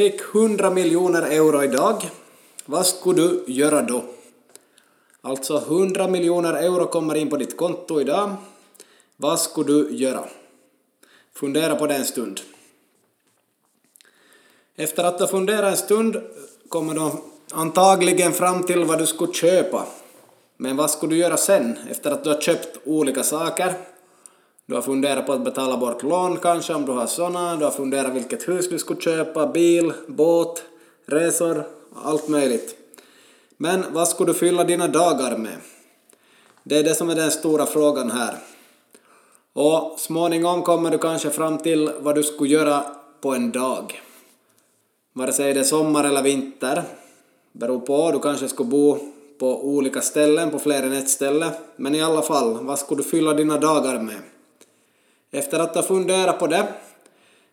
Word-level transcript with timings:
fick 0.00 0.20
100 0.34 0.70
miljoner 0.70 1.22
euro 1.22 1.64
idag, 1.64 2.10
vad 2.64 2.86
skulle 2.86 3.22
du 3.22 3.44
göra 3.46 3.82
då? 3.82 4.04
Alltså 5.20 5.56
100 5.56 6.08
miljoner 6.08 6.52
euro 6.52 6.86
kommer 6.86 7.14
in 7.14 7.30
på 7.30 7.36
ditt 7.36 7.56
konto 7.56 8.00
idag. 8.00 8.34
Vad 9.16 9.40
skulle 9.40 9.72
du 9.72 9.96
göra? 9.96 10.24
Fundera 11.34 11.74
på 11.74 11.86
det 11.86 11.94
en 11.94 12.04
stund. 12.04 12.40
Efter 14.76 15.04
att 15.04 15.20
ha 15.20 15.26
funderat 15.26 15.70
en 15.70 15.76
stund 15.76 16.16
kommer 16.68 16.94
du 16.94 17.10
antagligen 17.52 18.32
fram 18.32 18.62
till 18.62 18.84
vad 18.84 18.98
du 18.98 19.06
skulle 19.06 19.32
köpa. 19.32 19.86
Men 20.56 20.76
vad 20.76 20.90
skulle 20.90 21.14
du 21.14 21.20
göra 21.20 21.36
sen, 21.36 21.78
efter 21.90 22.10
att 22.10 22.24
du 22.24 22.30
har 22.30 22.40
köpt 22.40 22.78
olika 22.84 23.22
saker? 23.22 23.74
Du 24.70 24.74
har 24.74 24.82
funderat 24.82 25.26
på 25.26 25.32
att 25.32 25.44
betala 25.44 25.76
bort 25.76 26.02
lån 26.02 26.36
kanske 26.36 26.74
om 26.74 26.86
du 26.86 26.92
har 26.92 27.06
sådana. 27.06 27.56
du 27.56 27.64
har 27.64 27.70
funderat 27.70 28.12
vilket 28.12 28.48
hus 28.48 28.68
du 28.68 28.78
skulle 28.78 29.00
köpa, 29.00 29.46
bil, 29.46 29.92
båt, 30.06 30.62
resor, 31.06 31.64
allt 32.04 32.28
möjligt. 32.28 32.76
Men 33.56 33.84
vad 33.92 34.08
skulle 34.08 34.32
du 34.32 34.38
fylla 34.38 34.64
dina 34.64 34.88
dagar 34.88 35.36
med? 35.36 35.56
Det 36.62 36.78
är 36.78 36.84
det 36.84 36.94
som 36.94 37.10
är 37.10 37.14
den 37.14 37.30
stora 37.30 37.66
frågan 37.66 38.10
här. 38.10 38.34
Och 39.52 39.94
småningom 39.98 40.62
kommer 40.62 40.90
du 40.90 40.98
kanske 40.98 41.30
fram 41.30 41.58
till 41.58 41.90
vad 42.00 42.14
du 42.14 42.22
skulle 42.22 42.50
göra 42.50 42.84
på 43.20 43.34
en 43.34 43.52
dag. 43.52 44.02
Vare 45.12 45.32
sig 45.32 45.54
det 45.54 45.60
är 45.60 45.64
sommar 45.64 46.04
eller 46.04 46.22
vinter. 46.22 46.82
Beror 47.52 47.80
på, 47.80 48.12
du 48.12 48.18
kanske 48.18 48.48
skulle 48.48 48.70
bo 48.70 48.98
på 49.38 49.64
olika 49.64 50.00
ställen, 50.00 50.50
på 50.50 50.58
fler 50.58 50.82
än 50.82 50.92
ett 50.92 51.10
ställe. 51.10 51.50
Men 51.76 51.94
i 51.94 52.02
alla 52.02 52.22
fall, 52.22 52.64
vad 52.64 52.78
skulle 52.78 53.02
du 53.02 53.08
fylla 53.08 53.34
dina 53.34 53.58
dagar 53.58 53.98
med? 53.98 54.20
Efter 55.32 55.58
att 55.58 55.74
ha 55.74 55.82
funderat 55.82 56.38
på 56.38 56.46
det 56.46 56.66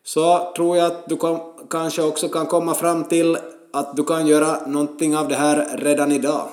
så 0.03 0.53
tror 0.55 0.77
jag 0.77 0.85
att 0.85 1.09
du 1.09 1.15
kom, 1.17 1.39
kanske 1.69 2.01
också 2.01 2.29
kan 2.29 2.45
komma 2.45 2.73
fram 2.73 3.03
till 3.03 3.37
att 3.73 3.95
du 3.95 4.03
kan 4.03 4.27
göra 4.27 4.67
någonting 4.67 5.17
av 5.17 5.27
det 5.27 5.35
här 5.35 5.77
redan 5.77 6.11
idag. 6.11 6.47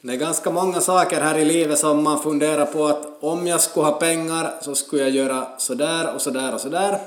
Det 0.00 0.12
är 0.12 0.16
ganska 0.16 0.50
många 0.50 0.80
saker 0.80 1.20
här 1.20 1.38
i 1.38 1.44
livet 1.44 1.78
som 1.78 2.02
man 2.02 2.22
funderar 2.22 2.66
på 2.66 2.86
att 2.86 3.06
om 3.20 3.46
jag 3.46 3.60
skulle 3.60 3.86
ha 3.86 3.92
pengar 3.92 4.54
så 4.60 4.74
skulle 4.74 5.02
jag 5.02 5.10
göra 5.10 5.46
sådär 5.58 6.14
och 6.14 6.20
sådär 6.20 6.54
och 6.54 6.60
sådär. 6.60 6.98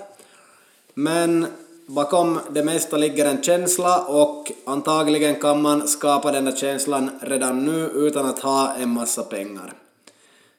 Men 0.94 1.48
bakom 1.86 2.40
det 2.50 2.64
mesta 2.64 2.98
ligger 2.98 3.26
en 3.26 3.44
känsla 3.44 4.06
och 4.06 4.52
antagligen 4.66 5.36
kan 5.36 5.62
man 5.62 5.88
skapa 5.88 6.32
den 6.32 6.46
där 6.46 6.56
känslan 6.56 7.10
redan 7.22 7.66
nu 7.66 7.92
utan 7.94 8.26
att 8.26 8.40
ha 8.40 8.74
en 8.74 8.90
massa 8.90 9.24
pengar. 9.24 9.74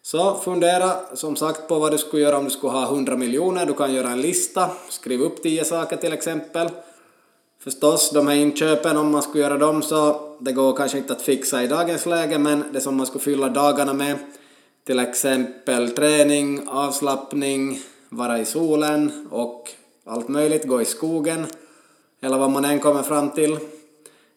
Så 0.07 0.35
fundera 0.35 1.17
som 1.17 1.37
sagt 1.37 1.69
på 1.69 1.79
vad 1.79 1.93
du 1.93 1.99
skulle 1.99 2.23
göra 2.23 2.39
om 2.39 2.45
du 2.45 2.51
skulle 2.51 2.73
ha 2.73 2.85
100 2.85 3.17
miljoner. 3.17 3.67
Du 3.67 3.75
kan 3.75 3.95
göra 3.95 4.09
en 4.09 4.21
lista, 4.21 4.71
skriv 4.89 5.21
upp 5.21 5.43
10 5.43 5.65
saker 5.65 5.97
till 5.97 6.13
exempel. 6.13 6.69
Förstås, 7.61 8.11
de 8.11 8.27
här 8.27 8.35
inköpen, 8.35 8.97
om 8.97 9.11
man 9.11 9.23
skulle 9.23 9.45
göra 9.45 9.59
dem 9.59 9.83
så 9.83 10.21
det 10.41 10.53
går 10.53 10.77
kanske 10.77 10.99
inte 10.99 11.13
att 11.13 11.23
fixa 11.23 11.63
i 11.63 11.67
dagens 11.67 12.07
läge, 12.07 12.39
men 12.39 12.65
det 12.73 12.81
som 12.81 12.97
man 12.97 13.07
skulle 13.07 13.25
fylla 13.25 13.49
dagarna 13.49 13.93
med, 13.93 14.17
till 14.87 14.99
exempel 14.99 15.91
träning, 15.91 16.69
avslappning, 16.69 17.81
vara 18.09 18.39
i 18.39 18.45
solen 18.45 19.29
och 19.31 19.71
allt 20.05 20.29
möjligt, 20.29 20.69
gå 20.69 20.83
i 20.83 20.85
skogen, 20.85 21.47
eller 22.21 22.39
vad 22.39 22.51
man 22.51 22.65
än 22.65 22.81
kommer 22.81 23.03
fram 23.03 23.31
till, 23.31 23.59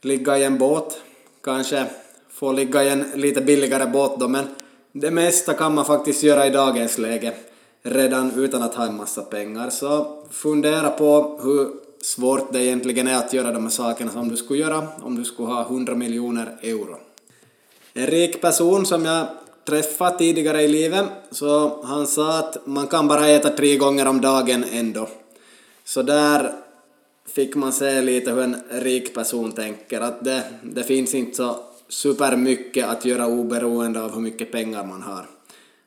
ligga 0.02 0.38
i 0.38 0.44
en 0.44 0.58
båt, 0.58 1.02
kanske 1.44 1.86
få 2.30 2.52
ligga 2.52 2.84
i 2.84 2.90
en 2.90 3.12
lite 3.16 3.42
billigare 3.42 3.86
båt 3.86 4.20
då, 4.20 4.28
men 4.28 4.48
det 5.00 5.12
mesta 5.12 5.54
kan 5.54 5.76
man 5.76 5.86
faktiskt 5.86 6.24
göra 6.24 6.48
i 6.48 6.50
dagens 6.50 6.98
läge 6.98 7.34
redan 7.84 8.32
utan 8.36 8.62
att 8.62 8.76
ha 8.76 8.86
en 8.86 8.98
massa 8.98 9.22
pengar. 9.22 9.70
Så 9.70 10.24
fundera 10.32 10.90
på 10.90 11.40
hur 11.44 11.70
svårt 12.02 12.54
det 12.54 12.66
egentligen 12.66 13.08
är 13.08 13.18
att 13.18 13.34
göra 13.34 13.52
de 13.52 13.64
här 13.64 13.70
sakerna 13.70 14.12
som 14.12 14.30
du 14.30 14.38
skulle 14.38 14.60
göra 14.60 14.88
om 15.02 15.16
du 15.16 15.26
skulle 15.26 15.48
ha 15.48 15.62
100 15.62 15.96
miljoner 15.96 16.58
euro. 16.62 16.98
En 17.94 18.08
rik 18.08 18.42
person 18.42 18.86
som 18.86 19.06
jag 19.06 19.28
träffat 19.66 20.18
tidigare 20.18 20.62
i 20.62 20.68
livet, 20.68 21.06
så 21.32 21.84
han 21.84 22.08
sa 22.08 22.40
att 22.40 22.58
man 22.66 22.88
kan 22.88 23.08
bara 23.08 23.28
äta 23.28 23.50
tre 23.50 23.76
gånger 23.76 24.08
om 24.08 24.22
dagen 24.22 24.66
ändå. 24.72 25.08
Så 25.84 26.02
där 26.02 26.54
fick 27.26 27.56
man 27.56 27.74
se 27.74 28.02
lite 28.02 28.32
hur 28.32 28.42
en 28.42 28.64
rik 28.70 29.14
person 29.14 29.52
tänker, 29.52 30.02
att 30.02 30.26
det, 30.26 30.44
det 30.64 30.84
finns 30.84 31.14
inte 31.14 31.38
så 31.38 31.56
supermycket 31.90 32.90
att 32.90 33.06
göra 33.06 33.28
oberoende 33.28 34.02
av 34.02 34.14
hur 34.14 34.22
mycket 34.22 34.52
pengar 34.52 34.84
man 34.84 35.02
har. 35.02 35.26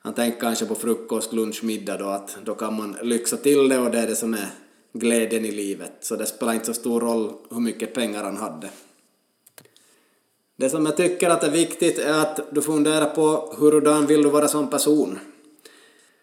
Han 0.02 0.14
tänker 0.14 0.40
kanske 0.40 0.66
på 0.66 0.74
frukost, 0.74 1.32
lunch, 1.32 1.64
middag 1.64 1.96
då, 1.96 2.08
att 2.08 2.38
då 2.44 2.54
kan 2.54 2.76
man 2.76 2.96
lyxa 3.02 3.36
till 3.36 3.68
det 3.68 3.78
och 3.78 3.90
det 3.90 3.98
är 3.98 4.06
det 4.06 4.16
som 4.16 4.34
är 4.34 4.50
glädjen 4.92 5.44
i 5.44 5.50
livet. 5.50 5.92
Så 6.00 6.16
det 6.16 6.26
spelar 6.26 6.52
inte 6.52 6.66
så 6.66 6.74
stor 6.74 7.00
roll 7.00 7.32
hur 7.50 7.60
mycket 7.60 7.94
pengar 7.94 8.24
han 8.24 8.36
hade. 8.36 8.70
Det 10.56 10.70
som 10.70 10.86
jag 10.86 10.96
tycker 10.96 11.30
att 11.30 11.44
är 11.44 11.50
viktigt 11.50 11.98
är 11.98 12.20
att 12.20 12.40
du 12.50 12.62
funderar 12.62 13.06
på 13.06 13.54
hurdan 13.58 14.06
vill 14.06 14.22
du 14.22 14.28
vara 14.30 14.48
som 14.48 14.70
person. 14.70 15.18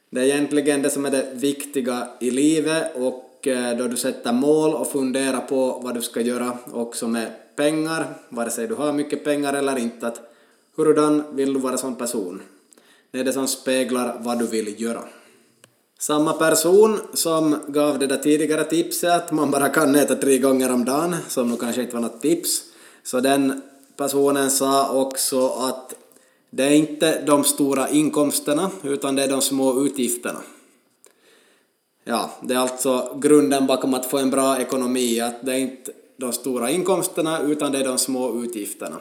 Det 0.09 0.22
är 0.22 0.26
egentligen 0.26 0.82
det 0.82 0.90
som 0.90 1.06
är 1.06 1.12
det 1.12 1.32
viktiga 1.34 2.08
i 2.20 2.32
livet 2.32 2.96
och 2.96 3.48
eh, 3.48 3.78
då 3.78 3.88
du 3.88 3.98
sätter 3.98 4.34
mål 4.34 4.74
och 4.74 4.92
funderar 4.92 5.42
på 5.42 5.80
vad 5.84 5.96
du 5.96 6.02
ska 6.02 6.22
göra 6.22 6.58
också 6.72 7.08
med 7.08 7.32
pengar, 7.57 8.06
vare 8.29 8.50
sig 8.50 8.68
du 8.68 8.75
har 8.75 8.94
mycket 8.94 9.23
pengar 9.23 9.53
eller 9.53 9.78
inte, 9.78 10.07
att 10.07 10.22
hurdan 10.75 11.23
vill 11.31 11.53
du 11.53 11.59
vara 11.59 11.78
som 11.78 11.95
person? 11.95 12.41
Det 13.12 13.19
är 13.19 13.23
det 13.23 13.34
som 13.34 13.47
speglar 13.47 14.18
vad 14.19 14.40
du 14.40 14.47
vill 14.47 14.81
göra. 14.81 15.03
Samma 16.00 16.34
person 16.34 17.00
som 17.13 17.56
gav 17.67 18.00
det 18.00 18.07
där 18.07 18.17
tidigare 18.17 18.63
tipset 18.63 19.12
att 19.12 19.31
man 19.31 19.51
bara 19.51 19.69
kan 19.69 19.96
äta 19.96 20.16
tre 20.16 20.38
gånger 20.38 20.73
om 20.73 20.85
dagen, 20.85 21.16
som 21.28 21.50
nog 21.50 21.59
kanske 21.59 21.81
inte 21.81 21.94
var 21.96 22.01
något 22.01 22.22
tips, 22.22 22.63
så 23.03 23.19
den 23.19 23.62
personen 23.96 24.51
sa 24.51 25.01
också 25.01 25.47
att 25.47 25.94
det 26.50 26.63
är 26.63 26.72
inte 26.72 27.22
de 27.22 27.44
stora 27.44 27.90
inkomsterna 27.90 28.72
utan 28.84 29.16
det 29.16 29.23
är 29.23 29.28
de 29.28 29.41
små 29.41 29.85
utgifterna. 29.85 30.41
Ja, 32.03 32.31
det 32.41 32.53
är 32.53 32.57
alltså 32.57 33.17
grunden 33.22 33.67
bakom 33.67 33.94
att 33.94 34.06
få 34.06 34.17
en 34.17 34.29
bra 34.29 34.59
ekonomi, 34.59 35.19
att 35.22 35.46
det 35.46 35.51
är 35.51 35.57
inte 35.57 35.91
de 36.17 36.33
stora 36.33 36.72
inkomsterna 36.72 37.41
utan 37.41 37.72
det 37.72 37.78
är 37.78 37.83
de 37.83 37.97
små 37.97 38.44
utgifterna. 38.44 39.00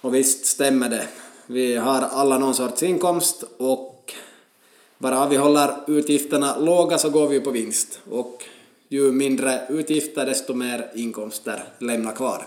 Och 0.00 0.14
visst 0.14 0.46
stämmer 0.46 0.88
det. 0.88 1.08
Vi 1.46 1.76
har 1.76 2.02
alla 2.02 2.38
någon 2.38 2.54
sorts 2.54 2.82
inkomst 2.82 3.44
och 3.58 4.14
bara 4.98 5.28
vi 5.28 5.36
håller 5.36 5.70
utgifterna 5.86 6.58
låga 6.58 6.98
så 6.98 7.10
går 7.10 7.28
vi 7.28 7.40
på 7.40 7.50
vinst 7.50 8.00
och 8.10 8.44
ju 8.88 9.12
mindre 9.12 9.66
utgifter 9.68 10.26
desto 10.26 10.54
mer 10.54 10.90
inkomster 10.94 11.64
lämnar 11.78 12.12
kvar. 12.12 12.46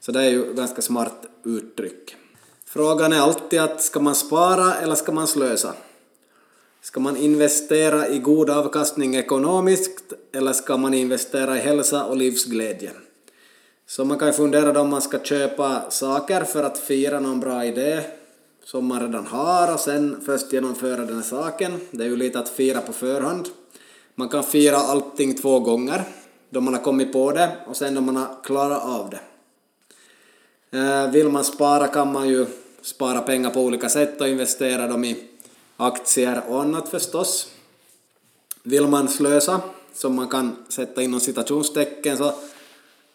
Så 0.00 0.12
det 0.12 0.20
är 0.20 0.30
ju 0.30 0.54
ganska 0.54 0.82
smart 0.82 1.26
uttryck. 1.44 2.16
Frågan 2.64 3.12
är 3.12 3.20
alltid 3.20 3.60
att 3.60 3.82
ska 3.82 4.00
man 4.00 4.14
spara 4.14 4.74
eller 4.74 4.94
ska 4.94 5.12
man 5.12 5.26
slösa? 5.26 5.74
Ska 6.80 7.00
man 7.00 7.16
investera 7.16 8.08
i 8.08 8.18
god 8.18 8.50
avkastning 8.50 9.16
ekonomiskt 9.16 10.12
eller 10.32 10.52
ska 10.52 10.76
man 10.76 10.94
investera 10.94 11.56
i 11.56 11.60
hälsa 11.60 12.04
och 12.04 12.16
livsglädje? 12.16 12.90
Så 13.86 14.04
man 14.04 14.18
kan 14.18 14.28
ju 14.28 14.34
fundera 14.34 14.80
om 14.80 14.90
man 14.90 15.02
ska 15.02 15.18
köpa 15.18 15.90
saker 15.90 16.44
för 16.44 16.64
att 16.64 16.78
fira 16.78 17.20
någon 17.20 17.40
bra 17.40 17.64
idé 17.64 18.00
som 18.64 18.86
man 18.86 19.00
redan 19.00 19.26
har 19.26 19.74
och 19.74 19.80
sen 19.80 20.20
först 20.26 20.52
genomföra 20.52 21.04
den 21.04 21.14
här 21.14 21.22
saken. 21.22 21.80
Det 21.90 22.04
är 22.04 22.08
ju 22.08 22.16
lite 22.16 22.38
att 22.38 22.48
fira 22.48 22.80
på 22.80 22.92
förhand. 22.92 23.48
Man 24.14 24.28
kan 24.28 24.44
fira 24.44 24.76
allting 24.76 25.34
två 25.34 25.60
gånger, 25.60 26.04
då 26.50 26.60
man 26.60 26.74
har 26.74 26.82
kommit 26.82 27.12
på 27.12 27.32
det 27.32 27.56
och 27.66 27.76
sen 27.76 27.94
då 27.94 28.00
man 28.00 28.16
har 28.16 28.28
klarat 28.44 28.84
av 28.84 29.10
det. 29.10 29.20
Eh, 30.78 31.10
vill 31.10 31.28
man 31.28 31.44
spara 31.44 31.88
kan 31.88 32.12
man 32.12 32.28
ju 32.28 32.46
spara 32.82 33.20
pengar 33.20 33.50
på 33.50 33.60
olika 33.60 33.88
sätt 33.88 34.20
och 34.20 34.28
investera 34.28 34.86
dem 34.86 35.04
i 35.04 35.27
aktier 35.78 36.42
och 36.48 36.62
annat 36.62 36.88
förstås. 36.88 37.48
Vill 38.62 38.86
man 38.86 39.08
slösa, 39.08 39.60
som 39.94 40.14
man 40.14 40.28
kan 40.28 40.56
sätta 40.68 41.02
inom 41.02 41.20
citationstecken, 41.20 42.16
så 42.16 42.32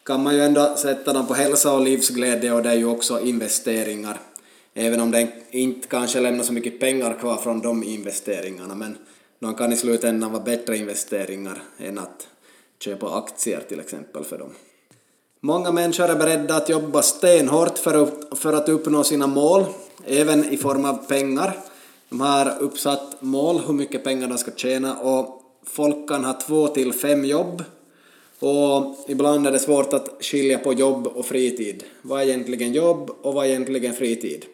kan 0.04 0.24
man 0.24 0.36
ju 0.36 0.42
ändå 0.42 0.76
sätta 0.78 1.14
dem 1.14 1.28
på 1.28 1.34
hälsa 1.34 1.74
och 1.74 1.82
livsglädje 1.82 2.54
och 2.54 2.64
det 2.64 2.70
är 2.70 2.76
ju 2.76 2.86
också 2.86 3.20
investeringar. 3.20 4.20
Även 4.74 5.00
om 5.00 5.12
det 5.12 5.28
inte 5.52 5.88
kanske 5.88 6.20
lämnar 6.20 6.44
så 6.44 6.54
mycket 6.54 6.80
pengar 6.80 7.20
kvar 7.20 7.38
från 7.38 7.62
de 7.62 7.84
investeringarna, 7.84 8.76
men 8.76 8.98
de 9.40 9.56
kan 9.56 9.74
i 9.74 9.78
slutändan 9.78 10.32
vara 10.32 10.44
bättre 10.44 10.78
investeringar 10.78 11.64
än 11.78 11.98
att 11.98 12.28
köpa 12.80 13.18
aktier 13.18 13.64
till 13.70 13.80
exempel 13.80 14.24
för 14.24 14.38
dem. 14.38 14.50
Många 15.40 15.72
människor 15.72 16.10
är 16.10 16.16
beredda 16.16 16.56
att 16.56 16.70
jobba 16.70 17.02
stenhårt 17.02 17.78
för 17.78 18.54
att, 18.54 18.70
uppnå 18.70 19.04
sina 19.04 19.28
mål, 19.28 19.66
även 20.06 20.54
i 20.54 20.58
form 20.58 20.86
av 20.86 21.08
pengar. 21.08 21.58
De 22.14 22.22
har 22.22 22.58
uppsatt 22.60 23.22
mål 23.22 23.60
hur 23.60 23.74
mycket 23.74 24.04
pengar 24.04 24.28
de 24.28 24.38
ska 24.38 24.52
tjäna 24.52 25.00
och 25.00 25.42
folk 25.64 26.08
kan 26.08 26.26
ha 26.26 26.34
två 26.34 26.68
till 26.68 26.94
fem 26.94 27.26
jobb 27.26 27.64
och 28.40 29.06
ibland 29.08 29.48
är 29.48 29.52
det 29.52 29.60
svårt 29.60 29.94
att 29.94 30.10
skilja 30.20 30.58
på 30.58 30.74
jobb 30.74 31.08
och 31.08 31.26
fritid. 31.26 31.84
Vad 32.02 32.22
är 32.22 32.26
egentligen 32.26 32.74
jobb 32.74 33.12
och 33.22 33.34
vad 33.34 33.46
är 33.46 33.50
egentligen 33.50 33.94
fritid? 33.94 34.46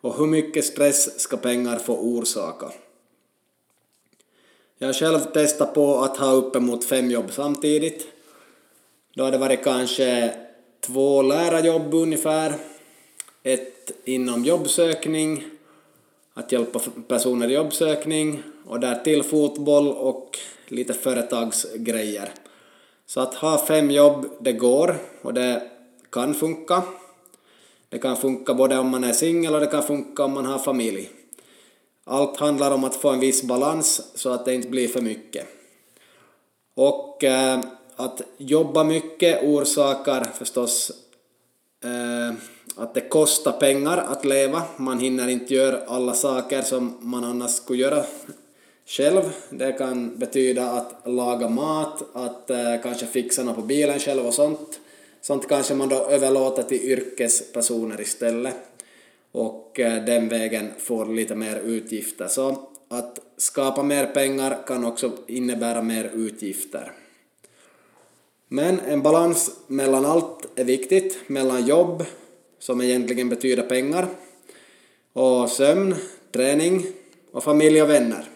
Och 0.00 0.18
hur 0.18 0.26
mycket 0.26 0.64
stress 0.64 1.20
ska 1.20 1.36
pengar 1.36 1.78
få 1.78 1.96
orsaka? 1.96 2.72
Jag 4.78 4.88
har 4.88 4.92
själv 4.92 5.20
testat 5.20 5.74
på 5.74 6.00
att 6.00 6.16
ha 6.16 6.32
uppemot 6.32 6.84
fem 6.84 7.10
jobb 7.10 7.32
samtidigt. 7.32 8.06
Då 9.14 9.24
har 9.24 9.30
det 9.30 9.38
varit 9.38 9.64
kanske 9.64 10.34
två 10.80 11.22
lärarjobb 11.22 11.94
ungefär, 11.94 12.54
ett 13.42 13.92
inom 14.04 14.44
jobbsökning, 14.44 15.51
att 16.34 16.52
hjälpa 16.52 16.80
personer 17.08 17.48
i 17.48 17.54
jobbsökning 17.54 18.42
och 18.66 18.80
därtill 18.80 19.22
fotboll 19.22 19.88
och 19.88 20.38
lite 20.68 20.94
företagsgrejer. 20.94 22.28
Så 23.06 23.20
att 23.20 23.34
ha 23.34 23.66
fem 23.66 23.90
jobb, 23.90 24.26
det 24.40 24.52
går 24.52 24.96
och 25.22 25.34
det 25.34 25.62
kan 26.10 26.34
funka. 26.34 26.82
Det 27.88 27.98
kan 27.98 28.16
funka 28.16 28.54
både 28.54 28.78
om 28.78 28.88
man 28.88 29.04
är 29.04 29.12
singel 29.12 29.54
och 29.54 29.60
det 29.60 29.66
kan 29.66 29.82
funka 29.82 30.24
om 30.24 30.32
man 30.32 30.46
har 30.46 30.58
familj. 30.58 31.10
Allt 32.04 32.36
handlar 32.36 32.70
om 32.70 32.84
att 32.84 32.96
få 32.96 33.10
en 33.10 33.20
viss 33.20 33.42
balans 33.42 34.02
så 34.14 34.30
att 34.30 34.44
det 34.44 34.54
inte 34.54 34.68
blir 34.68 34.88
för 34.88 35.00
mycket. 35.00 35.46
Och 36.74 37.24
eh, 37.24 37.60
att 37.96 38.22
jobba 38.36 38.84
mycket 38.84 39.42
orsakar 39.42 40.24
förstås 40.24 40.92
eh, 41.84 42.34
att 42.76 42.94
det 42.94 43.00
kostar 43.00 43.52
pengar 43.52 43.98
att 43.98 44.24
leva. 44.24 44.62
Man 44.76 44.98
hinner 44.98 45.28
inte 45.28 45.54
göra 45.54 45.80
alla 45.86 46.14
saker 46.14 46.62
som 46.62 46.96
man 47.00 47.24
annars 47.24 47.50
skulle 47.50 47.82
göra 47.82 48.04
själv. 48.86 49.22
Det 49.50 49.72
kan 49.72 50.18
betyda 50.18 50.70
att 50.70 50.94
laga 51.04 51.48
mat, 51.48 52.02
att 52.12 52.50
eh, 52.50 52.76
kanske 52.82 53.06
fixa 53.06 53.42
något 53.42 53.56
på 53.56 53.62
bilen 53.62 53.98
själv 53.98 54.26
och 54.26 54.34
sånt. 54.34 54.80
Sånt 55.20 55.48
kanske 55.48 55.74
man 55.74 55.88
då 55.88 55.96
överlåter 55.96 56.62
till 56.62 56.82
yrkespersoner 56.82 58.00
istället 58.00 58.54
och 59.32 59.80
eh, 59.80 60.04
den 60.04 60.28
vägen 60.28 60.70
får 60.78 61.06
lite 61.06 61.34
mer 61.34 61.56
utgifter. 61.56 62.28
Så 62.28 62.68
att 62.88 63.18
skapa 63.36 63.82
mer 63.82 64.06
pengar 64.06 64.58
kan 64.66 64.84
också 64.84 65.12
innebära 65.26 65.82
mer 65.82 66.10
utgifter. 66.14 66.92
Men 68.48 68.80
en 68.80 69.02
balans 69.02 69.50
mellan 69.66 70.04
allt 70.04 70.58
är 70.58 70.64
viktigt, 70.64 71.18
mellan 71.26 71.66
jobb, 71.66 72.04
som 72.62 72.80
egentligen 72.80 73.28
betyder 73.28 73.62
pengar, 73.62 74.08
och 75.12 75.48
sömn, 75.48 75.94
träning 76.32 76.86
och 77.32 77.44
familj 77.44 77.82
och 77.82 77.90
vänner. 77.90 78.28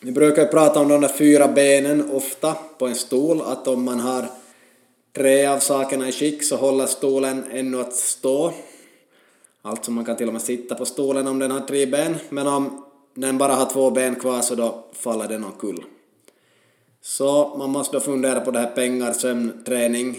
Vi 0.00 0.12
brukar 0.12 0.42
ju 0.42 0.48
prata 0.48 0.80
om 0.80 0.88
de 0.88 1.00
där 1.00 1.08
fyra 1.08 1.48
benen 1.48 2.10
ofta 2.10 2.56
på 2.78 2.86
en 2.86 2.94
stol, 2.94 3.40
att 3.40 3.68
om 3.68 3.84
man 3.84 4.00
har 4.00 4.26
tre 5.12 5.46
av 5.46 5.58
sakerna 5.58 6.08
i 6.08 6.12
skick 6.12 6.44
så 6.44 6.56
håller 6.56 6.86
stolen 6.86 7.44
ännu 7.50 7.80
att 7.80 7.94
stå. 7.94 8.52
Alltså 9.62 9.90
man 9.90 10.04
kan 10.04 10.16
till 10.16 10.26
och 10.26 10.32
med 10.32 10.42
sitta 10.42 10.74
på 10.74 10.84
stolen 10.84 11.26
om 11.26 11.38
den 11.38 11.50
har 11.50 11.60
tre 11.60 11.86
ben, 11.86 12.16
men 12.28 12.46
om 12.46 12.84
den 13.14 13.38
bara 13.38 13.54
har 13.54 13.66
två 13.70 13.90
ben 13.90 14.14
kvar 14.14 14.40
så 14.40 14.54
då 14.54 14.84
faller 14.92 15.28
den 15.28 15.44
omkull. 15.44 15.84
Så 17.02 17.56
man 17.58 17.70
måste 17.70 17.96
då 17.96 18.00
fundera 18.00 18.40
på 18.40 18.50
det 18.50 18.58
här 18.58 18.70
pengar, 18.70 19.12
sömn, 19.12 19.64
träning 19.66 20.16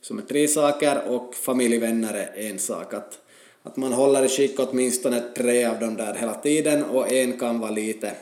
som 0.00 0.18
är 0.18 0.22
tre 0.22 0.48
saker 0.48 1.02
och 1.08 1.34
familjevänner 1.34 2.14
är 2.14 2.50
en 2.50 2.58
sak. 2.58 2.94
Att, 2.94 3.18
att 3.62 3.76
man 3.76 3.92
håller 3.92 4.24
i 4.24 4.28
skick 4.28 4.60
åtminstone 4.60 5.20
tre 5.36 5.64
av 5.64 5.80
dem 5.80 5.96
där 5.96 6.14
hela 6.14 6.34
tiden 6.34 6.84
och 6.84 7.12
en 7.12 7.38
kan 7.38 7.60
vara 7.60 7.70
lite 7.70 8.12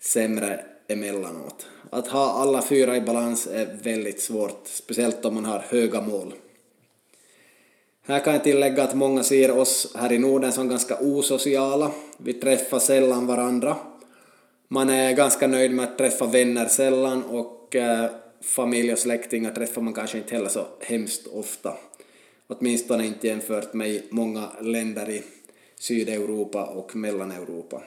sämre 0.00 0.64
emellanåt. 0.88 1.66
Att 1.90 2.08
ha 2.08 2.32
alla 2.32 2.62
fyra 2.62 2.96
i 2.96 3.00
balans 3.00 3.46
är 3.46 3.78
väldigt 3.82 4.20
svårt, 4.20 4.60
speciellt 4.64 5.24
om 5.24 5.34
man 5.34 5.44
har 5.44 5.58
höga 5.58 6.00
mål. 6.00 6.34
Här 8.06 8.20
kan 8.20 8.32
jag 8.32 8.44
tillägga 8.44 8.82
att 8.82 8.94
många 8.94 9.22
ser 9.22 9.50
oss 9.58 9.92
här 9.94 10.12
i 10.12 10.18
Norden 10.18 10.52
som 10.52 10.68
ganska 10.68 10.98
osociala. 11.00 11.90
Vi 12.18 12.32
träffar 12.32 12.78
sällan 12.78 13.26
varandra. 13.26 13.76
Man 14.68 14.90
är 14.90 15.12
ganska 15.12 15.46
nöjd 15.46 15.70
med 15.70 15.84
att 15.84 15.98
träffa 15.98 16.26
vänner 16.26 16.66
sällan 16.66 17.24
och 17.24 17.76
eh, 17.76 18.10
familj 18.40 18.92
och 18.92 18.98
släktingar 18.98 19.50
träffar 19.50 19.82
man 19.82 19.94
kanske 19.94 20.18
inte 20.18 20.34
heller 20.34 20.48
så 20.48 20.66
hemskt 20.80 21.26
ofta. 21.26 21.76
Åtminstone 22.46 23.06
inte 23.06 23.26
jämfört 23.26 23.74
med 23.74 24.02
många 24.10 24.48
länder 24.60 25.10
i 25.10 25.22
Sydeuropa 25.78 26.64
och 26.64 26.96
Mellaneuropa. 26.96 27.82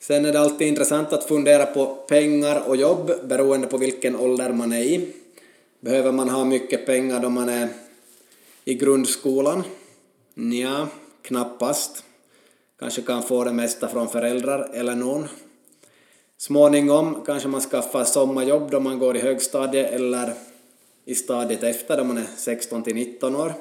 Sen 0.00 0.24
är 0.24 0.32
det 0.32 0.40
alltid 0.40 0.68
intressant 0.68 1.12
att 1.12 1.24
fundera 1.24 1.66
på 1.66 1.86
pengar 1.94 2.68
och 2.68 2.76
jobb 2.76 3.12
beroende 3.28 3.66
på 3.66 3.78
vilken 3.78 4.16
ålder 4.16 4.52
man 4.52 4.72
är 4.72 4.80
i. 4.80 5.12
Behöver 5.80 6.12
man 6.12 6.28
ha 6.28 6.44
mycket 6.44 6.86
pengar 6.86 7.20
då 7.20 7.30
man 7.30 7.48
är 7.48 7.68
i 8.64 8.74
grundskolan? 8.74 9.62
Nja, 10.34 10.88
knappast. 11.22 12.04
Kanske 12.78 13.02
kan 13.02 13.22
få 13.22 13.44
det 13.44 13.52
mesta 13.52 13.88
från 13.88 14.08
föräldrar 14.08 14.70
eller 14.74 14.94
någon. 14.94 15.28
Småningom 16.38 17.22
kanske 17.26 17.48
man 17.48 17.60
skaffar 17.60 18.04
sommarjobb 18.04 18.70
då 18.70 18.80
man 18.80 18.98
går 18.98 19.16
i 19.16 19.20
högstadiet 19.20 19.92
eller 19.92 20.34
i 21.04 21.14
stadiet 21.14 21.62
efter 21.62 21.96
då 21.96 22.04
man 22.04 22.18
är 22.18 22.26
16 22.36 22.82
till 22.82 22.94
19 22.94 23.36
år. 23.36 23.52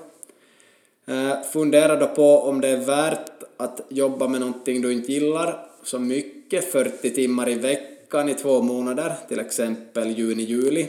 Eh, 1.05 1.41
fundera 1.53 1.95
då 1.95 2.07
på 2.07 2.39
om 2.39 2.61
det 2.61 2.67
är 2.67 2.77
värt 2.77 3.29
att 3.57 3.81
jobba 3.89 4.27
med 4.27 4.39
någonting 4.39 4.81
du 4.81 4.93
inte 4.93 5.11
gillar 5.11 5.67
så 5.83 5.99
mycket, 5.99 6.71
40 6.71 7.09
timmar 7.09 7.49
i 7.49 7.55
veckan 7.55 8.29
i 8.29 8.33
två 8.33 8.61
månader, 8.61 9.15
till 9.27 9.39
exempel 9.39 10.17
juni-juli, 10.17 10.87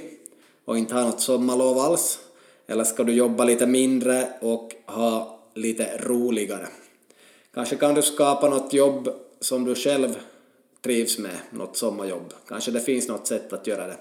och 0.65 0.79
inte 0.79 0.95
ha 0.95 1.03
något 1.03 1.21
sommarlov 1.21 1.79
alls. 1.79 2.19
Eller 2.67 2.85
ska 2.85 3.05
du 3.05 3.13
jobba 3.13 3.45
lite 3.45 3.67
mindre 3.67 4.29
och 4.41 4.73
ha 4.87 5.39
lite 5.55 5.97
roligare? 5.97 6.67
Kanske 7.55 7.77
kan 7.77 7.95
du 7.95 8.03
skapa 8.03 8.49
något 8.49 8.73
jobb 8.73 9.09
som 9.41 9.65
du 9.65 9.75
själv 9.75 10.19
trivs 10.83 11.19
med, 11.19 11.37
något 11.51 11.77
sommarjobb. 11.77 12.33
Kanske 12.49 12.71
det 12.71 12.81
finns 12.81 13.09
något 13.09 13.27
sätt 13.27 13.53
att 13.53 13.67
göra 13.67 13.87
det. 13.87 13.97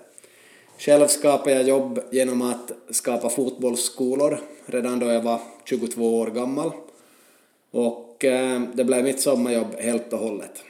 Själv 0.77 1.07
skapade 1.07 1.51
jag 1.55 1.67
jobb 1.67 1.99
genom 2.11 2.41
att 2.41 2.71
skapa 2.89 3.29
fotbollsskolor 3.29 4.39
redan 4.65 4.99
då 4.99 5.05
jag 5.05 5.21
var 5.21 5.39
22 5.65 6.19
år 6.19 6.27
gammal. 6.27 6.71
Och 7.71 8.25
eh, 8.25 8.61
det 8.73 8.83
blev 8.83 9.03
mitt 9.03 9.21
sommarjobb 9.21 9.75
helt 9.79 10.13
och 10.13 10.19
hållet. 10.19 10.63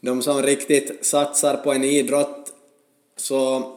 De 0.00 0.22
som 0.22 0.42
riktigt 0.42 1.06
satsar 1.06 1.56
på 1.56 1.72
en 1.72 1.84
idrott 1.84 2.52
så 3.16 3.72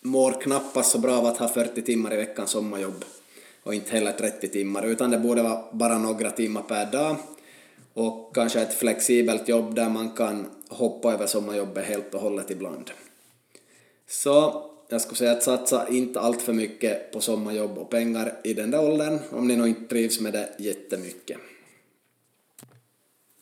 mår 0.00 0.32
knappast 0.40 0.90
så 0.90 0.98
bra 0.98 1.16
av 1.16 1.26
att 1.26 1.38
ha 1.38 1.48
40 1.48 1.82
timmar 1.82 2.14
i 2.14 2.16
veckan 2.16 2.46
sommarjobb 2.46 3.04
och 3.62 3.74
inte 3.74 3.90
heller 3.90 4.12
30 4.12 4.48
timmar, 4.48 4.86
utan 4.86 5.10
det 5.10 5.18
borde 5.18 5.42
vara 5.42 5.64
bara 5.72 5.98
några 5.98 6.30
timmar 6.30 6.62
per 6.62 6.86
dag 6.86 7.16
och 7.94 8.34
kanske 8.34 8.60
ett 8.60 8.74
flexibelt 8.74 9.48
jobb 9.48 9.74
där 9.74 9.88
man 9.88 10.10
kan 10.10 10.46
hoppa 10.68 11.12
över 11.12 11.26
sommarjobbet 11.26 11.84
helt 11.84 12.14
och 12.14 12.20
hållet 12.20 12.50
ibland. 12.50 12.90
Så 14.08 14.62
jag 14.88 15.00
skulle 15.00 15.16
säga 15.16 15.32
att 15.32 15.42
satsa 15.42 15.88
inte 15.88 16.20
allt 16.20 16.42
för 16.42 16.52
mycket 16.52 17.12
på 17.12 17.20
sommarjobb 17.20 17.78
och 17.78 17.90
pengar 17.90 18.32
i 18.44 18.54
den 18.54 18.70
där 18.70 18.84
åldern 18.84 19.18
om 19.30 19.48
ni 19.48 19.56
nog 19.56 19.68
inte 19.68 19.88
trivs 19.88 20.20
med 20.20 20.32
det 20.32 20.48
jättemycket. 20.58 21.38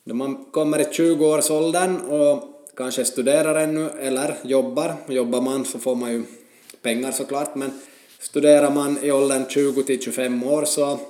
När 0.05 0.15
man 0.15 0.45
kommer 0.45 0.79
i 0.79 0.85
20-årsåldern 0.85 1.97
och 2.01 2.45
kanske 2.77 3.05
studerar 3.05 3.55
ännu 3.55 3.91
eller 3.91 4.35
jobbar, 4.43 4.95
jobbar 5.09 5.41
man 5.41 5.65
så 5.65 5.79
får 5.79 5.95
man 5.95 6.13
ju 6.13 6.25
pengar 6.83 7.13
såklart, 7.13 7.55
men 7.55 7.81
studerar 8.19 8.71
man 8.71 8.99
i 9.05 9.13
åldern 9.13 9.45
20 9.49 9.83
till 9.83 10.03
25 10.03 10.43
år 10.43 10.65
så 10.65 11.01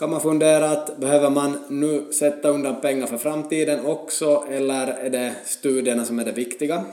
kan 0.00 0.10
man 0.10 0.20
fundera 0.20 0.70
att 0.70 0.96
behöver 0.96 1.30
man 1.30 1.58
nu 1.68 2.12
sätta 2.12 2.48
undan 2.48 2.80
pengar 2.80 3.06
för 3.06 3.18
framtiden 3.18 3.86
också 3.86 4.44
eller 4.50 4.86
är 4.86 5.10
det 5.10 5.34
studierna 5.44 6.04
som 6.04 6.18
är 6.18 6.24
det 6.24 6.32
viktiga? 6.32 6.84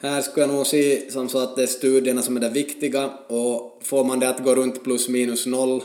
Här 0.00 0.22
skulle 0.22 0.46
jag 0.46 0.54
nog 0.54 0.66
se 0.66 1.10
som 1.10 1.28
så 1.28 1.38
att 1.38 1.56
det 1.56 1.62
är 1.62 1.66
studierna 1.66 2.22
som 2.22 2.36
är 2.36 2.40
det 2.40 2.48
viktiga 2.48 3.10
och 3.28 3.80
får 3.82 4.04
man 4.04 4.20
det 4.20 4.28
att 4.28 4.44
gå 4.44 4.54
runt 4.54 4.84
plus 4.84 5.08
minus 5.08 5.46
noll 5.46 5.82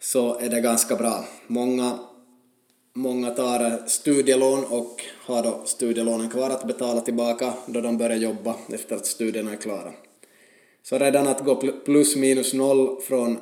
så 0.00 0.38
är 0.38 0.48
det 0.48 0.60
ganska 0.60 0.96
bra. 0.96 1.24
Många 1.46 1.98
Många 2.94 3.30
tar 3.30 3.88
studielån 3.88 4.64
och 4.64 5.02
har 5.24 5.42
då 5.42 5.62
studielånen 5.64 6.30
kvar 6.30 6.50
att 6.50 6.66
betala 6.66 7.00
tillbaka 7.00 7.52
då 7.66 7.80
de 7.80 7.98
börjar 7.98 8.16
jobba 8.16 8.54
efter 8.68 8.96
att 8.96 9.06
studierna 9.06 9.52
är 9.52 9.56
klara. 9.56 9.92
Så 10.82 10.98
redan 10.98 11.28
att 11.28 11.44
gå 11.44 11.56
plus 11.84 12.16
minus 12.16 12.54
noll 12.54 13.00
från 13.00 13.38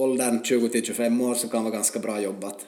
åldern 0.00 0.40
20-25 0.42 1.30
år 1.30 1.34
så 1.34 1.48
kan 1.48 1.64
vara 1.64 1.74
ganska 1.74 1.98
bra 1.98 2.20
jobbat. 2.20 2.66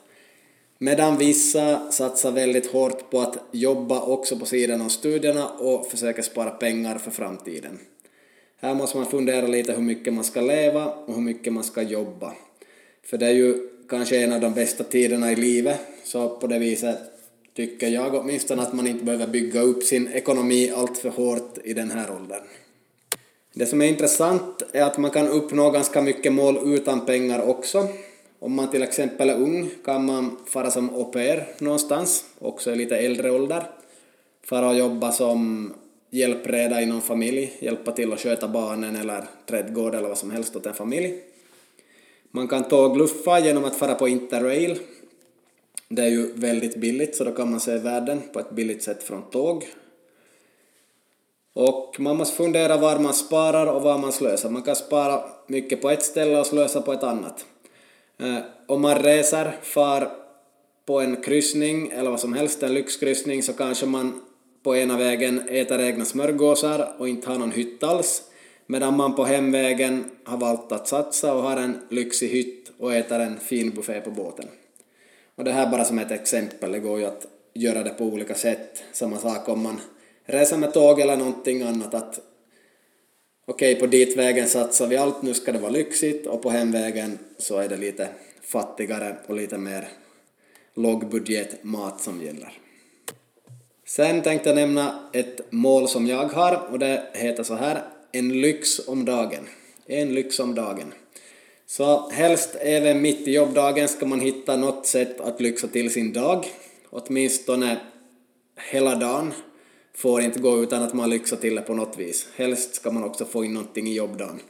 Medan 0.78 1.18
vissa 1.18 1.92
satsar 1.92 2.32
väldigt 2.32 2.66
hårt 2.66 3.10
på 3.10 3.20
att 3.20 3.38
jobba 3.52 4.00
också 4.00 4.38
på 4.38 4.46
sidan 4.46 4.80
av 4.80 4.88
studierna 4.88 5.48
och 5.48 5.86
försöker 5.86 6.22
spara 6.22 6.50
pengar 6.50 6.98
för 6.98 7.10
framtiden. 7.10 7.78
Här 8.60 8.74
måste 8.74 8.96
man 8.96 9.06
fundera 9.06 9.46
lite 9.46 9.72
hur 9.72 9.82
mycket 9.82 10.14
man 10.14 10.24
ska 10.24 10.40
leva 10.40 10.86
och 10.86 11.14
hur 11.14 11.22
mycket 11.22 11.52
man 11.52 11.64
ska 11.64 11.82
jobba. 11.82 12.32
För 13.04 13.18
det 13.18 13.26
är 13.26 13.34
ju 13.34 13.68
kanske 13.88 14.20
en 14.20 14.32
av 14.32 14.40
de 14.40 14.54
bästa 14.54 14.84
tiderna 14.84 15.32
i 15.32 15.36
livet, 15.36 15.80
så 16.04 16.28
på 16.28 16.46
det 16.46 16.58
viset 16.58 16.98
tycker 17.54 17.88
jag 17.88 18.14
åtminstone 18.14 18.62
att 18.62 18.72
man 18.72 18.86
inte 18.86 19.04
behöver 19.04 19.26
bygga 19.26 19.60
upp 19.60 19.82
sin 19.82 20.08
ekonomi 20.08 20.72
allt 20.76 20.98
för 20.98 21.08
hårt 21.08 21.58
i 21.64 21.72
den 21.72 21.90
här 21.90 22.10
åldern. 22.10 22.42
Det 23.54 23.66
som 23.66 23.82
är 23.82 23.86
intressant 23.86 24.62
är 24.72 24.82
att 24.82 24.98
man 24.98 25.10
kan 25.10 25.28
uppnå 25.28 25.70
ganska 25.70 26.00
mycket 26.02 26.32
mål 26.32 26.58
utan 26.64 27.06
pengar 27.06 27.48
också. 27.48 27.88
Om 28.38 28.54
man 28.54 28.70
till 28.70 28.82
exempel 28.82 29.30
är 29.30 29.34
ung 29.34 29.70
kan 29.84 30.06
man 30.06 30.36
fara 30.46 30.70
som 30.70 30.90
au 30.94 31.04
pair 31.04 31.46
någonstans, 31.58 32.24
också 32.38 32.72
i 32.72 32.76
lite 32.76 32.96
äldre 32.96 33.30
ålder, 33.30 33.66
fara 34.44 34.68
och 34.68 34.76
jobba 34.76 35.12
som 35.12 35.72
hjälpreda 36.10 36.82
i 36.82 36.86
någon 36.86 37.02
familj, 37.02 37.52
hjälpa 37.58 37.92
till 37.92 38.12
att 38.12 38.20
sköta 38.20 38.48
barnen 38.48 38.96
eller 38.96 39.24
trädgård 39.46 39.94
eller 39.94 40.08
vad 40.08 40.18
som 40.18 40.30
helst 40.30 40.56
åt 40.56 40.66
en 40.66 40.74
familj. 40.74 41.14
Man 42.30 42.48
kan 42.48 42.64
tågluffa 42.64 43.40
genom 43.40 43.64
att 43.64 43.76
fara 43.76 43.94
på 43.94 44.08
Interrail. 44.08 44.78
Det 45.88 46.02
är 46.02 46.08
ju 46.08 46.32
väldigt 46.32 46.76
billigt 46.76 47.16
så 47.16 47.24
då 47.24 47.32
kan 47.32 47.50
man 47.50 47.60
se 47.60 47.78
världen 47.78 48.20
på 48.32 48.40
ett 48.40 48.50
billigt 48.50 48.82
sätt 48.82 49.02
från 49.02 49.22
tåg. 49.30 49.66
Och 51.54 51.96
man 51.98 52.16
måste 52.16 52.36
fundera 52.36 52.76
var 52.76 52.98
man 52.98 53.14
sparar 53.14 53.66
och 53.66 53.82
var 53.82 53.98
man 53.98 54.12
slösar. 54.12 54.50
Man 54.50 54.62
kan 54.62 54.76
spara 54.76 55.24
mycket 55.46 55.82
på 55.82 55.90
ett 55.90 56.02
ställe 56.02 56.40
och 56.40 56.46
slösa 56.46 56.82
på 56.82 56.92
ett 56.92 57.02
annat. 57.02 57.44
Eh, 58.20 58.38
om 58.66 58.82
man 58.82 58.98
reser, 58.98 59.56
far 59.62 60.12
på 60.86 61.00
en 61.00 61.16
kryssning 61.16 61.90
eller 61.90 62.10
vad 62.10 62.20
som 62.20 62.32
helst, 62.32 62.62
en 62.62 62.74
lyxkryssning, 62.74 63.42
så 63.42 63.52
kanske 63.52 63.86
man 63.86 64.20
på 64.62 64.76
ena 64.76 64.96
vägen 64.96 65.48
äter 65.48 65.80
egna 65.80 66.04
smörgåsar 66.04 66.94
och 66.98 67.08
inte 67.08 67.30
har 67.30 67.38
någon 67.38 67.50
hytt 67.50 67.82
alls, 67.82 68.22
medan 68.66 68.96
man 68.96 69.14
på 69.14 69.24
hemvägen 69.24 70.04
har 70.24 70.38
valt 70.38 70.72
att 70.72 70.88
satsa 70.88 71.34
och 71.34 71.42
har 71.42 71.56
en 71.56 71.78
lyxig 71.88 72.28
hytt 72.28 72.72
och 72.78 72.94
äter 72.94 73.20
en 73.20 73.38
fin 73.38 73.70
buffé 73.70 74.00
på 74.00 74.10
båten. 74.10 74.48
Och 75.36 75.44
det 75.44 75.52
här 75.52 75.70
bara 75.70 75.84
som 75.84 75.98
ett 75.98 76.10
exempel, 76.10 76.72
det 76.72 76.78
går 76.78 76.98
ju 76.98 77.06
att 77.06 77.26
göra 77.54 77.82
det 77.82 77.90
på 77.90 78.04
olika 78.04 78.34
sätt. 78.34 78.82
Samma 78.92 79.16
sak 79.16 79.48
om 79.48 79.62
man 79.62 79.80
resa 80.24 80.56
med 80.56 80.74
tåg 80.74 81.00
eller 81.00 81.16
någonting 81.16 81.62
annat, 81.62 81.94
att 81.94 82.20
okej, 83.46 83.72
okay, 83.72 83.80
på 83.80 83.86
ditvägen 83.86 84.48
satsar 84.48 84.86
vi 84.86 84.96
allt, 84.96 85.22
nu 85.22 85.34
ska 85.34 85.52
det 85.52 85.58
vara 85.58 85.70
lyxigt, 85.70 86.26
och 86.26 86.42
på 86.42 86.50
hemvägen 86.50 87.18
så 87.38 87.58
är 87.58 87.68
det 87.68 87.76
lite 87.76 88.08
fattigare 88.42 89.16
och 89.26 89.36
lite 89.36 89.58
mer 89.58 89.88
lågbudgetmat 90.74 92.00
som 92.00 92.22
gäller. 92.22 92.58
Sen 93.86 94.22
tänkte 94.22 94.48
jag 94.48 94.56
nämna 94.56 95.10
ett 95.12 95.52
mål 95.52 95.88
som 95.88 96.06
jag 96.06 96.28
har 96.28 96.68
och 96.70 96.78
det 96.78 97.02
heter 97.12 97.42
så 97.42 97.54
här, 97.54 97.82
en 98.12 98.40
lyx 98.40 98.88
om 98.88 99.04
dagen. 99.04 99.48
En 99.86 100.14
lyx 100.14 100.40
om 100.40 100.54
dagen. 100.54 100.94
Så 101.66 102.10
helst 102.10 102.56
även 102.60 103.02
mitt 103.02 103.28
i 103.28 103.32
jobbdagen 103.32 103.88
ska 103.88 104.06
man 104.06 104.20
hitta 104.20 104.56
något 104.56 104.86
sätt 104.86 105.20
att 105.20 105.40
lyxa 105.40 105.68
till 105.68 105.90
sin 105.90 106.12
dag, 106.12 106.46
åtminstone 106.90 107.76
hela 108.70 108.94
dagen 108.94 109.32
får 109.94 110.22
inte 110.22 110.40
gå 110.40 110.62
utan 110.62 110.82
att 110.82 110.94
man 110.94 111.10
lyxar 111.10 111.36
till 111.36 111.54
det 111.54 111.62
på 111.62 111.74
något 111.74 111.98
vis. 111.98 112.28
Helst 112.36 112.74
ska 112.74 112.90
man 112.90 113.04
också 113.04 113.24
få 113.24 113.44
in 113.44 113.54
någonting 113.54 113.88
i 113.88 113.94
jobbdagen. 113.94 114.40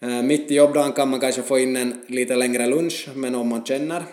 Eh, 0.00 0.22
mitt 0.22 0.50
i 0.50 0.54
jobbdagen 0.54 0.92
kan 0.92 1.10
man 1.10 1.20
kanske 1.20 1.42
få 1.42 1.58
in 1.58 1.76
en 1.76 2.04
lite 2.06 2.36
längre 2.36 2.66
lunch 2.66 3.08
med 3.14 3.32
någon 3.32 3.48
man 3.48 3.64
känner 3.64 4.04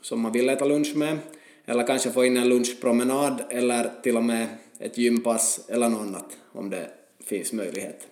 som 0.00 0.20
man 0.20 0.32
vill 0.32 0.48
äta 0.48 0.64
lunch 0.64 0.96
med, 0.96 1.18
eller 1.66 1.86
kanske 1.86 2.10
få 2.10 2.24
in 2.24 2.36
en 2.36 2.48
lunchpromenad 2.48 3.42
eller 3.50 3.90
till 4.02 4.16
och 4.16 4.24
med 4.24 4.46
ett 4.78 4.98
gympass 4.98 5.60
eller 5.68 5.88
något 5.88 6.00
annat 6.00 6.36
om 6.52 6.70
det 6.70 6.90
finns 7.24 7.52
möjlighet. 7.52 8.06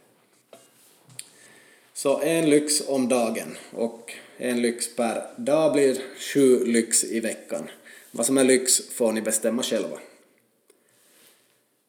Så 1.94 2.20
en 2.20 2.50
lyx 2.50 2.88
om 2.88 3.08
dagen 3.08 3.56
och 3.70 4.12
en 4.36 4.62
lyx 4.62 4.96
per 4.96 5.22
dag 5.36 5.72
blir 5.72 5.98
sju 6.18 6.64
lyx 6.64 7.04
i 7.04 7.20
veckan. 7.20 7.70
Vad 8.10 8.26
som 8.26 8.38
är 8.38 8.44
lyx 8.44 8.88
får 8.88 9.12
ni 9.12 9.22
bestämma 9.22 9.62
själva. 9.62 9.98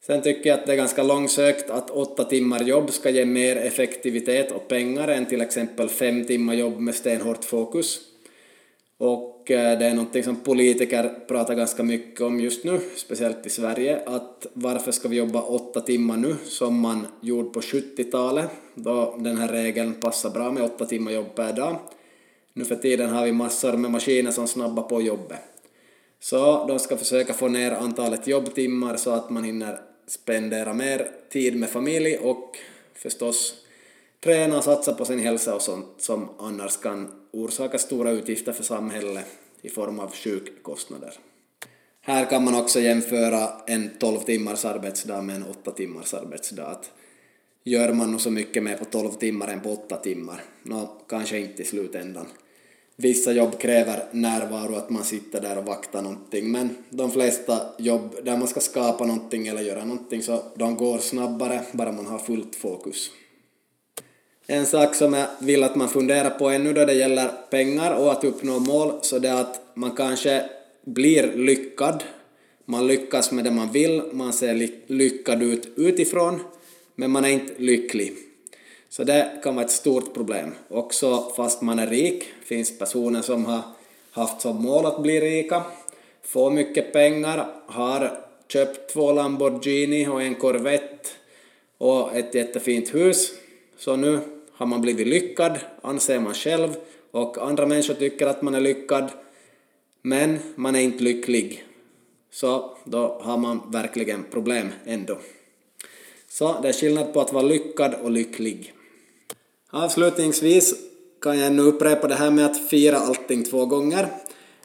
Sen 0.05 0.21
tycker 0.21 0.49
jag 0.49 0.59
att 0.59 0.65
det 0.65 0.71
är 0.71 0.77
ganska 0.77 1.03
långsökt 1.03 1.69
att 1.69 1.89
åtta 1.89 2.23
timmar 2.23 2.63
jobb 2.63 2.91
ska 2.91 3.09
ge 3.09 3.25
mer 3.25 3.55
effektivitet 3.55 4.51
och 4.51 4.67
pengar 4.67 5.07
än 5.07 5.25
till 5.25 5.41
exempel 5.41 5.89
fem 5.89 6.25
timmar 6.25 6.53
jobb 6.53 6.79
med 6.79 6.95
stenhårt 6.95 7.45
fokus. 7.45 7.99
Och 8.97 9.51
eh, 9.51 9.79
det 9.79 9.85
är 9.85 9.93
någonting 9.93 10.23
som 10.23 10.35
politiker 10.35 11.11
pratar 11.27 11.55
ganska 11.55 11.83
mycket 11.83 12.21
om 12.21 12.39
just 12.39 12.63
nu, 12.63 12.79
speciellt 12.95 13.45
i 13.45 13.49
Sverige, 13.49 14.01
att 14.05 14.47
varför 14.53 14.91
ska 14.91 15.07
vi 15.07 15.15
jobba 15.15 15.41
åtta 15.41 15.81
timmar 15.81 16.17
nu 16.17 16.35
som 16.45 16.79
man 16.79 17.07
gjorde 17.21 17.49
på 17.49 17.59
70-talet, 17.59 18.49
då 18.75 19.15
den 19.19 19.37
här 19.37 19.47
regeln 19.47 19.93
passar 19.93 20.29
bra 20.29 20.51
med 20.51 20.63
åtta 20.63 20.85
timmar 20.85 21.11
jobb 21.11 21.35
per 21.35 21.53
dag. 21.53 21.75
Nu 22.53 22.65
för 22.65 22.75
tiden 22.75 23.09
har 23.09 23.25
vi 23.25 23.31
massor 23.31 23.73
med 23.73 23.91
maskiner 23.91 24.31
som 24.31 24.47
snabbar 24.47 24.83
på 24.83 25.01
jobbet. 25.01 25.39
Så 26.19 26.65
de 26.67 26.79
ska 26.79 26.97
försöka 26.97 27.33
få 27.33 27.47
ner 27.47 27.71
antalet 27.71 28.27
jobbtimmar 28.27 28.97
så 28.97 29.09
att 29.09 29.29
man 29.29 29.43
hinner 29.43 29.79
spendera 30.07 30.73
mer 30.73 31.11
tid 31.29 31.55
med 31.59 31.69
familj 31.69 32.17
och 32.17 32.57
förstås 32.93 33.53
träna 34.23 34.57
och 34.57 34.63
satsa 34.63 34.93
på 34.93 35.05
sin 35.05 35.19
hälsa 35.19 35.55
och 35.55 35.61
sånt 35.61 35.87
som 35.97 36.29
annars 36.39 36.77
kan 36.77 37.11
orsaka 37.31 37.77
stora 37.77 38.11
utgifter 38.11 38.51
för 38.51 38.63
samhället 38.63 39.25
i 39.61 39.69
form 39.69 39.99
av 39.99 40.11
sjukkostnader. 40.11 41.13
Här 42.01 42.25
kan 42.29 42.43
man 42.43 42.55
också 42.55 42.79
jämföra 42.79 43.49
en 43.67 43.89
12 43.99 44.19
timmars 44.19 44.65
arbetsdag 44.65 45.21
med 45.21 45.35
en 45.35 45.43
8 45.43 45.71
timmars 45.71 46.13
arbetsdag. 46.13 46.65
Att 46.65 46.91
gör 47.63 47.93
man 47.93 48.11
nog 48.11 48.21
så 48.21 48.31
mycket 48.31 48.63
mer 48.63 48.77
på 48.77 48.85
12 48.85 49.11
timmar 49.11 49.47
än 49.47 49.61
på 49.61 49.71
8 49.71 49.95
timmar? 49.95 50.43
Nå, 50.63 51.01
kanske 51.09 51.39
inte 51.39 51.61
i 51.61 51.65
slutändan. 51.65 52.25
Vissa 52.97 53.31
jobb 53.31 53.59
kräver 53.59 54.03
närvaro, 54.11 54.75
att 54.75 54.89
man 54.89 55.03
sitter 55.03 55.41
där 55.41 55.57
och 55.57 55.65
vaktar 55.65 56.01
någonting, 56.01 56.51
men 56.51 56.69
de 56.89 57.11
flesta 57.11 57.61
jobb 57.77 58.15
där 58.23 58.37
man 58.37 58.47
ska 58.47 58.59
skapa 58.59 59.05
någonting 59.05 59.47
eller 59.47 59.61
göra 59.61 59.85
någonting 59.85 60.23
så 60.23 60.43
de 60.55 60.75
går 60.75 60.97
snabbare 60.97 61.61
bara 61.71 61.91
man 61.91 62.05
har 62.05 62.19
fullt 62.19 62.55
fokus. 62.55 63.11
En 64.47 64.65
sak 64.65 64.95
som 64.95 65.13
jag 65.13 65.27
vill 65.39 65.63
att 65.63 65.75
man 65.75 65.89
funderar 65.89 66.29
på 66.29 66.49
ännu 66.49 66.73
då 66.73 66.85
det 66.85 66.93
gäller 66.93 67.31
pengar 67.49 67.95
och 67.95 68.11
att 68.11 68.23
uppnå 68.23 68.59
mål, 68.59 68.93
så 69.01 69.19
det 69.19 69.29
är 69.29 69.41
att 69.41 69.61
man 69.73 69.91
kanske 69.91 70.49
blir 70.85 71.33
lyckad, 71.35 72.03
man 72.65 72.87
lyckas 72.87 73.31
med 73.31 73.43
det 73.43 73.51
man 73.51 73.71
vill, 73.71 74.01
man 74.11 74.33
ser 74.33 74.69
lyckad 74.87 75.43
ut 75.43 75.67
utifrån, 75.75 76.39
men 76.95 77.11
man 77.11 77.25
är 77.25 77.29
inte 77.29 77.53
lycklig. 77.57 78.13
Så 78.95 79.03
det 79.03 79.39
kan 79.43 79.55
vara 79.55 79.65
ett 79.65 79.71
stort 79.71 80.13
problem. 80.13 80.51
Också 80.69 81.31
fast 81.35 81.61
man 81.61 81.79
är 81.79 81.87
rik, 81.87 82.23
finns 82.43 82.79
personer 82.79 83.21
som 83.21 83.45
har 83.45 83.61
haft 84.11 84.41
som 84.41 84.63
mål 84.63 84.85
att 84.85 85.01
bli 85.01 85.21
rika, 85.21 85.63
få 86.21 86.49
mycket 86.49 86.93
pengar, 86.93 87.47
har 87.65 88.19
köpt 88.47 88.93
två 88.93 89.11
Lamborghini 89.11 90.07
och 90.07 90.21
en 90.23 90.35
Corvette 90.35 91.09
och 91.77 92.15
ett 92.15 92.35
jättefint 92.35 92.93
hus, 92.93 93.31
så 93.77 93.95
nu 93.95 94.19
har 94.51 94.65
man 94.65 94.81
blivit 94.81 95.07
lyckad, 95.07 95.59
anser 95.81 96.19
man 96.19 96.33
själv, 96.33 96.75
och 97.11 97.37
andra 97.37 97.65
människor 97.65 97.93
tycker 97.93 98.27
att 98.27 98.41
man 98.41 98.55
är 98.55 98.61
lyckad, 98.61 99.09
men 100.01 100.39
man 100.55 100.75
är 100.75 100.81
inte 100.81 101.03
lycklig. 101.03 101.65
Så 102.31 102.77
då 102.83 103.19
har 103.21 103.37
man 103.37 103.61
verkligen 103.71 104.23
problem 104.31 104.67
ändå. 104.85 105.17
Så 106.29 106.55
det 106.61 106.69
är 106.69 106.73
skillnad 106.73 107.13
på 107.13 107.21
att 107.21 107.33
vara 107.33 107.43
lyckad 107.43 107.93
och 107.93 108.11
lycklig. 108.11 108.74
Avslutningsvis 109.75 110.75
kan 111.21 111.37
jag 111.37 111.47
ännu 111.47 111.61
upprepa 111.61 112.07
det 112.07 112.15
här 112.15 112.31
med 112.31 112.45
att 112.45 112.69
fira 112.69 112.97
allting 112.97 113.43
två 113.43 113.65
gånger. 113.65 114.07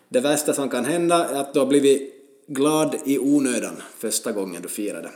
Det 0.08 0.20
värsta 0.20 0.54
som 0.54 0.68
kan 0.68 0.84
hända 0.84 1.28
är 1.28 1.40
att 1.40 1.54
du 1.54 1.58
har 1.58 1.66
blivit 1.66 2.14
glad 2.46 2.96
i 3.04 3.18
onödan 3.18 3.82
första 3.98 4.32
gången 4.32 4.62
du 4.62 4.68
firar 4.68 5.02
det. 5.02 5.10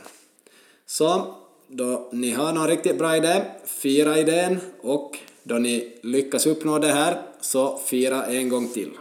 Så 0.85 1.35
då 1.67 2.09
ni 2.11 2.31
har 2.31 2.53
någon 2.53 2.67
riktigt 2.67 2.97
bra 2.97 3.17
idé, 3.17 3.41
fira 3.65 4.19
idén 4.19 4.57
och 4.81 5.17
då 5.43 5.55
ni 5.55 5.97
lyckas 6.01 6.45
uppnå 6.45 6.79
det 6.79 6.91
här 6.91 7.21
så 7.41 7.77
fira 7.77 8.25
en 8.25 8.49
gång 8.49 8.67
till. 8.67 8.91